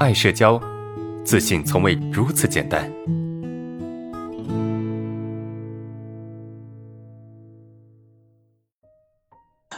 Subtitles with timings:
[0.00, 0.60] 爱社交，
[1.24, 2.90] 自信从未如此简单。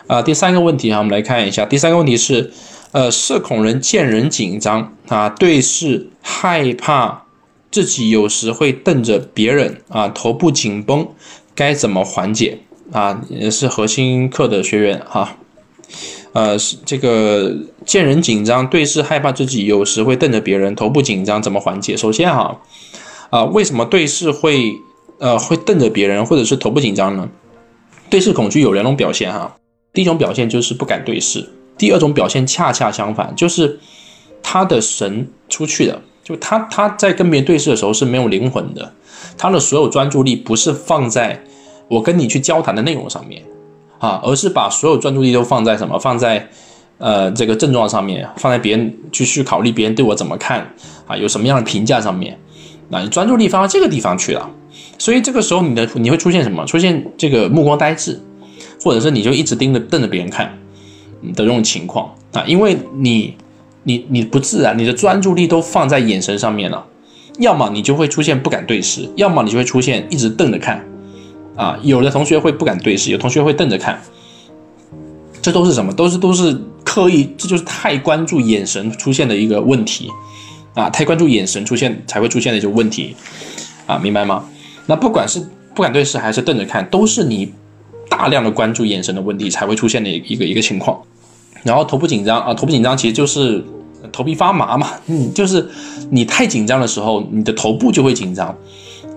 [0.06, 1.66] 啊，第三个问题啊，我们来看一下。
[1.66, 2.50] 第三个问题是，
[2.92, 7.26] 呃，社恐人见人紧张啊，对视害怕，
[7.70, 11.06] 自己有时会瞪着别人啊，头部紧绷，
[11.54, 12.60] 该怎么缓解
[12.92, 13.22] 啊？
[13.28, 15.36] 也是核心课的学员哈。
[16.36, 17.50] 呃，这个
[17.86, 21.96] 见人紧张，对视害怕，自己有时会瞪着别人，头部紧张，怎么缓解？
[21.96, 22.60] 首先哈，
[23.30, 24.74] 啊，为什么对视会
[25.18, 27.26] 呃会瞪着别人，或者是头部紧张呢？
[28.10, 29.56] 对视恐惧有两种表现哈。
[29.94, 33.80] 第一种表现就是不敢对视，第二种表现恰恰相反，就是
[34.42, 38.92] 他的神出去了，就他他在跟别人对视的时候是没有灵魂的，
[39.38, 41.42] 他的所有专注力不是放在
[41.88, 43.42] 我跟你去交谈的内容上面
[43.98, 45.98] 啊，而是把所有专注力都放在什么？
[45.98, 46.48] 放在
[46.98, 50.70] 呃这个症状上面，放在别人去去考虑别人对我怎么看
[51.06, 52.38] 啊，有什么样的评价上面，
[52.88, 54.50] 那你专注力放到这个地方去了，
[54.98, 56.64] 所以这个时候你的你会出现什么？
[56.64, 58.20] 出现这个目光呆滞。
[58.84, 60.46] 或者是你就一直盯着瞪着别人看
[61.34, 63.34] 的这种情况啊，因为你
[63.82, 66.86] 你你不自然，你的专注力都放在眼神上面了，
[67.40, 70.84] 要么你就会出现不敢对视，要么你就会出现一直瞪着看
[71.56, 71.78] 啊。
[71.82, 74.00] 有的同学会不敢对视，有同学会瞪着看，
[75.42, 75.92] 这都是什么？
[75.92, 80.10] 都是都是刻意，这就是太关注眼神出现的一个问题
[80.74, 83.16] 啊，太关注眼神出现才会出现的一些问题
[83.86, 84.44] 啊，明白吗？
[84.86, 87.52] 那不管是不敢对视还是瞪着看，都是你。
[88.08, 90.96] 大量的关注眼神的问题才会出现的一个一个情况，
[91.64, 93.62] 然后头部紧张啊，头部紧张其实就是
[94.12, 95.68] 头皮发麻嘛，嗯，就是
[96.08, 98.56] 你太紧张的时候，你的头部就会紧张，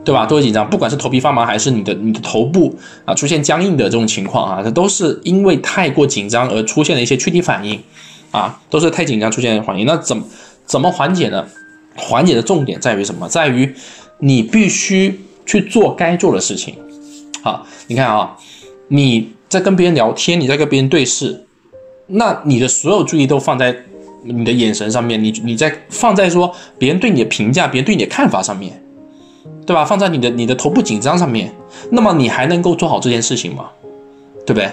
[0.09, 0.25] 对吧？
[0.25, 7.79] 都会紧张，不管是头皮发麻还是你的你的头部啊出现僵硬的这种情况啊，这都是因为太过紧张而出现的一些躯体反应
[8.31, 9.85] 啊，都是太紧张出现的反应。
[9.85, 10.23] 那怎么
[10.65, 11.45] 怎么缓解呢？
[11.95, 13.29] 缓解的重点在于什么？
[13.29, 13.71] 在于
[14.17, 16.73] 你必须去做该做的事情。
[17.43, 18.35] 好，你看啊。
[18.91, 21.45] 你在跟别人聊天，你在跟别人对视，
[22.07, 23.83] 那你的所有注意都放在
[24.23, 28.81] 你的眼神上面，你你在放在说别人对你的评价，别人对你的看法上面，
[29.69, 29.85] 对吧？
[29.85, 31.53] 放在你的你的头部紧张上面，
[31.91, 33.69] 那么你还能够做好这件事情吗？
[34.43, 34.67] 对不对？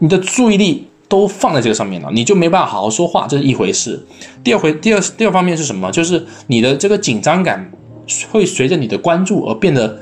[0.00, 4.04] 你的注意力都放在这个上面了，你就没办法好好说话，这是一回事。
[4.42, 5.88] 第二回第二第二方面是什么？
[5.92, 7.70] 就是你的这个紧张感
[8.32, 10.00] 会随着你的关注而变得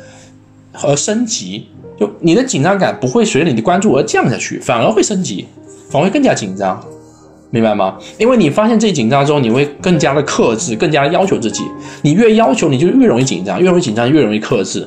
[0.82, 1.68] 而升级。
[2.00, 5.46] 就你的紧张感不会随着你的关注而降下去，反而会升级，
[5.90, 6.82] 反而会更加紧张，
[7.50, 7.96] 明白吗？
[8.18, 11.64] 因为你发现自己紧张之后，你会更加的克制，更加要求自己。
[12.02, 14.86] 你越要求，你就越容易紧张，越容易紧张，越容易克制，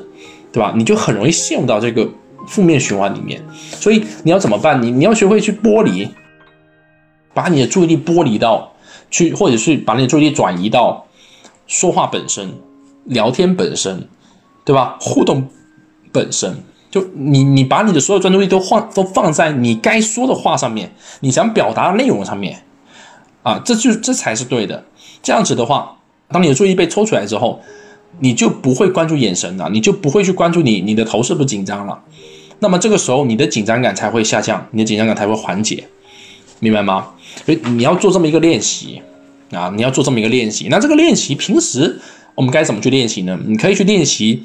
[0.51, 0.73] 对吧？
[0.75, 2.07] 你就很容易陷入到这个
[2.47, 3.43] 负面循环里面。
[3.55, 4.79] 所以你要怎么办？
[4.81, 6.07] 你你要学会去剥离，
[7.33, 8.71] 把你的注意力剥离到
[9.09, 11.07] 去，或者是把你的注意力转移到
[11.65, 12.49] 说话本身、
[13.05, 14.07] 聊天本身，
[14.63, 14.97] 对吧？
[15.01, 15.47] 互动
[16.11, 16.63] 本身。
[16.91, 20.91] 就你，你把你的所有专注力都放都放在你该说的话上面，
[21.21, 22.61] 你想表达的内容上面，
[23.43, 24.83] 啊，这就这才是对的。
[25.23, 25.97] 这样子的话，
[26.27, 27.61] 当你的注意被抽出来之后，
[28.19, 31.97] 你就不会关注眼神了，你就不会去关注你你的头是不是紧张了。
[32.59, 35.87] 那么这个时候，你的紧张感才会下降，你的紧张感才会缓解，
[36.59, 37.07] 明白吗？
[37.45, 39.01] 所以你要做这么一个练习
[39.51, 40.67] 啊，你要做这么一个练习。
[40.69, 42.01] 那这个练习平时
[42.35, 43.39] 我们该怎么去练习呢？
[43.47, 44.43] 你可以去练习。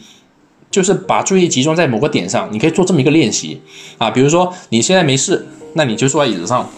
[0.71, 3.61] 就是把注意力集中在某个点上，你可以做这么一个练习。
[3.99, 6.69] 啊，比如说你现在没事，那你就坐在椅子上，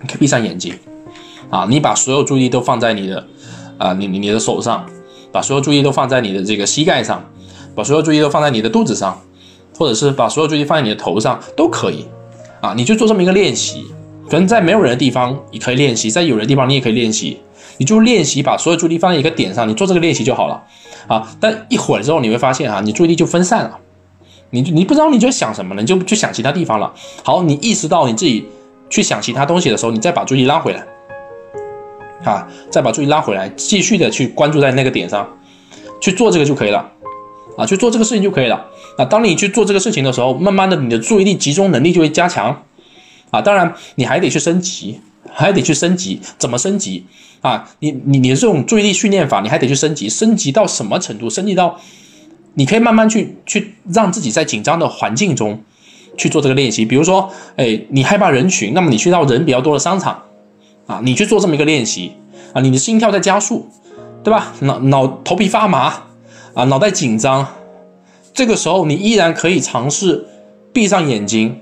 [0.00, 0.74] 你可以闭上眼睛。
[1.50, 3.26] 啊，你把所有注意力都放在你的
[3.78, 4.86] 啊，你你你的手上，
[5.32, 7.24] 把所有注意都放在你的这个膝盖上，
[7.74, 9.20] 把所有注意都放在你的肚子上，
[9.76, 12.04] 或者是把所有注意放在你的头上都可以。
[12.60, 13.84] 啊，你就做这么一个练习，
[14.28, 17.38] 可能在没有人的地方你可以练习，在有人的地方你也可以练习，
[17.78, 20.62] 你就练习把所有注意力放在一个点上，你做这个练习就好了。
[21.06, 23.78] 啊，但一会儿之后你会发现啊，你注意力就分散了，
[24.50, 26.92] 你你不知道你在想什么了，你就去想其他地方了。
[27.22, 28.46] 好，你意识到你自己
[28.90, 30.84] 去想其他东西的时候，你再把注意力拉回来，
[32.24, 35.26] 啊，再把注意拉回来，继续的去关注在那个点上，
[36.00, 36.90] 去做这个就可以了，
[37.56, 38.66] 啊，去做这个事情就可以了。
[38.98, 42.64] 啊，当你去做这个事情的时候，慢慢的你的注意力集中能力就会加强，
[43.30, 45.00] 啊，当然你还得去升级。
[45.32, 47.04] 还得去升级，怎么升级
[47.40, 47.68] 啊？
[47.80, 51.28] 你你你这种注意力训练法，你还得去升级，升级到什么程度？
[51.30, 51.78] 升级到
[52.54, 55.62] 你可以慢慢去去让自己在紧张的环境中
[56.16, 56.84] 去做这个练习。
[56.84, 60.22] 比如说，哎，你害怕人群，那么你去到人比较多的商场
[60.86, 62.12] 啊，你去做这么一个练习
[62.52, 63.68] 啊，你的心跳在加速，
[64.24, 64.54] 对吧？
[64.60, 66.02] 脑脑头皮发麻
[66.54, 67.46] 啊，脑袋紧张，
[68.34, 70.26] 这个时候你依然可以尝试
[70.72, 71.60] 闭上眼睛。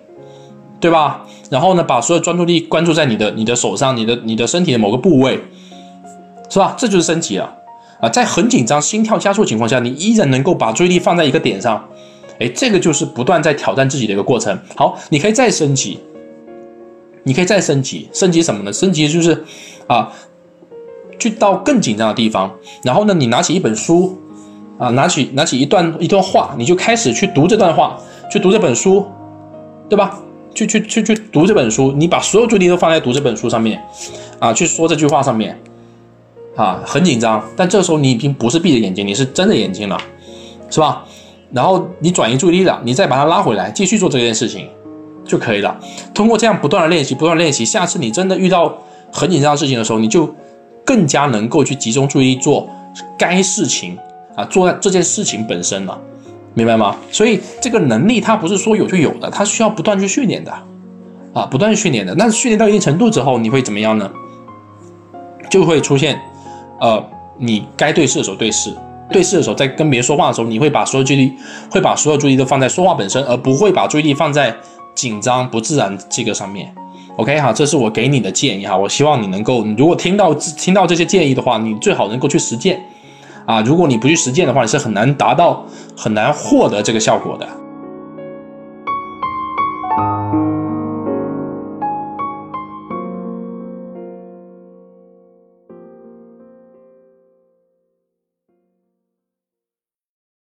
[0.79, 1.26] 对吧？
[1.51, 5.41] 然后呢，把所有专注力关注在你的你的手上，你的你的身体的某个部位，
[6.49, 6.75] 是吧？
[6.77, 7.53] 这就是升级了
[8.01, 8.09] 啊！
[8.09, 11.83] 在很紧张、心跳加速情况下，你依然能够把注意力放在一个点上，
[12.41, 14.59] 哎，这个就是不断在挑战自己的一个过程。
[14.75, 16.01] 好，你可以再升级，
[17.23, 18.73] 你可以再升级，升级什么呢？
[18.73, 19.45] 升级就是
[19.87, 20.13] 啊，
[21.19, 22.53] 去到更紧张的地方，
[22.83, 24.19] 然后呢，你拿起一本书
[24.79, 27.99] 啊，拿起拿起一段一段话，你就开始去读这段话，
[28.31, 29.07] 去读这本书，
[29.89, 30.21] 对吧？
[30.57, 33.79] 去去去去读这本书，你把所有注意力都放在读这本书上面，
[34.39, 35.61] 啊，去说这句话上面，
[36.57, 40.01] 啊，很紧张，但这时候你已经不是闭着眼睛，你是睁着眼睛了，
[40.71, 41.05] 是吧？
[41.53, 44.67] 然后你转移注意力了，你再把它拉回来，继续做这件事情
[45.25, 45.79] 就可以了。
[46.15, 48.77] 通过这样不断的练习，不断练习，下次你真的遇到
[49.13, 50.35] 很紧张的事情的时候，你就
[50.85, 52.69] 更加能够去集中注意力做
[53.19, 53.97] 该事情
[54.35, 56.01] 啊，做这件事情本身了。
[56.57, 56.97] 明白吗？
[57.13, 60.51] 所以这个能力它不是说有就有的，它需要不断去训练的，
[61.35, 62.15] 啊，不断训练的。
[62.15, 64.11] 那训练到一定程度之后，你会怎么样呢？
[65.51, 66.19] 就会出现，
[66.81, 67.05] 呃，
[67.37, 68.75] 你该对视的时候对视，
[69.11, 71.33] 对视的时候在跟别人说话的时候，你会把所有注意力，
[71.71, 74.57] 会把所有注意力都放在说话本身，而不会把注意力放在
[74.95, 76.75] 紧张不自然这个上面。
[77.17, 82.81] OK 哈，这是我给你的建议哈，我希望你能够，如果听到听到这些建议的话，你最好能够去实践。
[83.47, 85.65] 啊，如果你不去实践的话，你是很难达到、
[85.97, 87.66] 很难获得这个效果的。